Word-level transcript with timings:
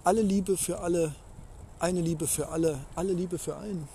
Alle 0.04 0.22
Liebe 0.22 0.56
für 0.56 0.78
alle. 0.78 1.12
Eine 1.80 2.00
Liebe 2.00 2.28
für 2.28 2.48
alle. 2.48 2.78
Alle 2.94 3.12
Liebe 3.12 3.38
für 3.38 3.56
einen. 3.56 3.88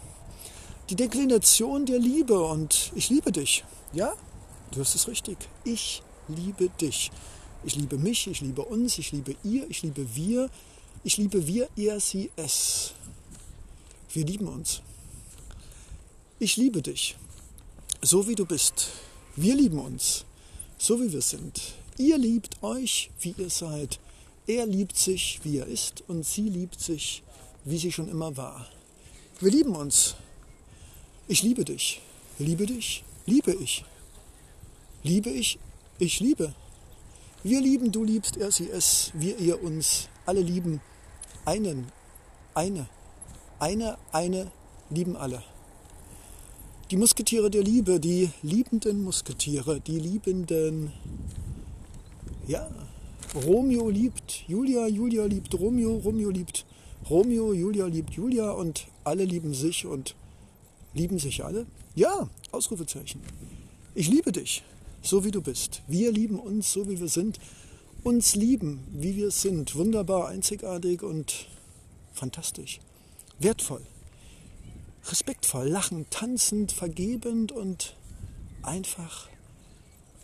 Die 0.89 0.95
Deklination 0.97 1.85
der 1.85 1.99
Liebe 1.99 2.37
und 2.37 2.91
ich 2.95 3.09
liebe 3.09 3.31
dich. 3.31 3.63
Ja, 3.93 4.13
du 4.71 4.81
hast 4.81 4.93
es 4.93 5.07
richtig. 5.07 5.37
Ich 5.63 6.03
liebe 6.27 6.67
dich. 6.67 7.11
Ich 7.63 7.75
liebe 7.75 7.97
mich, 7.97 8.27
ich 8.27 8.41
liebe 8.41 8.63
uns, 8.63 8.97
ich 8.97 9.11
liebe 9.11 9.35
ihr, 9.43 9.69
ich 9.69 9.83
liebe 9.83 10.15
wir, 10.15 10.49
ich 11.03 11.17
liebe 11.17 11.45
wir, 11.45 11.69
er, 11.75 11.99
sie, 11.99 12.31
es. 12.35 12.93
Wir 14.13 14.25
lieben 14.25 14.47
uns. 14.47 14.81
Ich 16.39 16.57
liebe 16.57 16.81
dich, 16.81 17.15
so 18.01 18.27
wie 18.27 18.35
du 18.35 18.45
bist. 18.45 18.89
Wir 19.35 19.55
lieben 19.55 19.79
uns, 19.79 20.25
so 20.77 20.99
wie 20.99 21.11
wir 21.11 21.21
sind. 21.21 21.75
Ihr 21.97 22.17
liebt 22.17 22.61
euch, 22.63 23.11
wie 23.21 23.35
ihr 23.37 23.49
seid. 23.49 23.99
Er 24.47 24.65
liebt 24.65 24.97
sich, 24.97 25.39
wie 25.43 25.57
er 25.57 25.67
ist, 25.67 26.03
und 26.07 26.25
sie 26.25 26.49
liebt 26.49 26.79
sich, 26.79 27.21
wie 27.63 27.77
sie 27.77 27.91
schon 27.91 28.09
immer 28.09 28.35
war. 28.37 28.67
Wir 29.39 29.51
lieben 29.51 29.75
uns. 29.75 30.15
Ich 31.27 31.43
liebe 31.43 31.63
dich. 31.63 32.01
Liebe 32.39 32.65
dich. 32.65 33.03
Liebe 33.27 33.53
ich. 33.53 33.85
Liebe 35.03 35.29
ich. 35.29 35.59
Ich 35.99 36.19
liebe. 36.19 36.55
Wir 37.43 37.59
lieben, 37.59 37.91
du 37.91 38.03
liebst, 38.03 38.37
er, 38.37 38.51
sie, 38.51 38.69
es, 38.69 39.11
wir, 39.15 39.37
ihr, 39.39 39.63
uns. 39.63 40.09
Alle 40.27 40.41
lieben 40.41 40.79
einen, 41.43 41.87
eine, 42.53 42.87
eine, 43.57 43.97
eine, 44.11 44.51
lieben 44.91 45.15
alle. 45.15 45.41
Die 46.91 46.97
Musketiere 46.97 47.49
der 47.49 47.63
Liebe, 47.63 47.99
die 47.99 48.29
liebenden 48.43 49.03
Musketiere, 49.03 49.79
die 49.79 49.97
liebenden, 49.97 50.91
ja, 52.47 52.69
Romeo 53.33 53.89
liebt 53.89 54.43
Julia, 54.47 54.85
Julia 54.87 55.25
liebt 55.25 55.57
Romeo, 55.59 55.95
Romeo 55.95 56.29
liebt 56.29 56.65
Romeo, 57.09 57.53
Julia 57.53 57.87
liebt 57.87 58.11
Julia 58.11 58.51
und 58.51 58.85
alle 59.03 59.25
lieben 59.25 59.55
sich 59.55 59.87
und 59.87 60.15
lieben 60.93 61.17
sich 61.17 61.43
alle? 61.43 61.65
Ja, 61.95 62.29
Ausrufezeichen. 62.51 63.21
Ich 63.95 64.09
liebe 64.09 64.31
dich 64.31 64.63
so 65.01 65.23
wie 65.23 65.31
du 65.31 65.41
bist. 65.41 65.81
Wir 65.87 66.11
lieben 66.11 66.39
uns, 66.39 66.71
so 66.71 66.87
wie 66.89 66.99
wir 66.99 67.07
sind. 67.07 67.39
Uns 68.03 68.35
lieben, 68.35 68.87
wie 68.91 69.15
wir 69.15 69.31
sind. 69.31 69.75
Wunderbar, 69.75 70.27
einzigartig 70.27 71.03
und 71.03 71.47
fantastisch. 72.13 72.79
Wertvoll. 73.39 73.81
Respektvoll, 75.09 75.67
lachend, 75.67 76.11
tanzend, 76.11 76.71
vergebend 76.71 77.51
und 77.51 77.95
einfach 78.61 79.29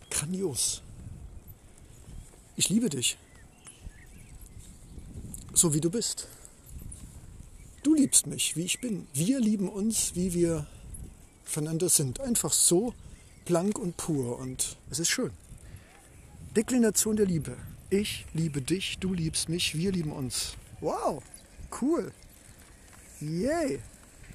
grandios. 0.10 0.82
Ich 2.56 2.70
liebe 2.70 2.90
dich. 2.90 3.18
So 5.54 5.74
wie 5.74 5.82
du 5.82 5.90
bist. 5.90 6.28
Du 7.84 7.96
liebst 7.96 8.28
mich, 8.28 8.56
wie 8.56 8.64
ich 8.64 8.82
bin. 8.82 9.08
Wir 9.14 9.40
lieben 9.40 9.70
uns, 9.70 10.16
wie 10.16 10.34
wir 10.34 10.68
voneinander 11.44 11.90
sind. 11.90 12.20
Einfach 12.20 12.52
so, 12.52 12.94
blank 13.48 13.80
und 13.80 13.96
pur 13.96 14.38
und 14.40 14.78
es 14.92 15.00
ist 15.00 15.10
schön. 15.10 15.32
Deklination 16.56 17.16
der 17.16 17.26
Liebe. 17.26 17.56
Ich 17.90 18.26
liebe 18.34 18.62
dich, 18.62 19.00
du 19.00 19.14
liebst 19.14 19.48
mich, 19.48 19.78
wir 19.78 19.94
lieben 19.94 20.12
uns. 20.12 20.56
Wow, 20.82 21.24
cool. 21.82 22.12
Yay. 23.22 23.80